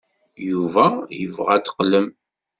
[0.49, 0.85] Yuba
[1.19, 2.07] yebɣa ad d-teqqlem.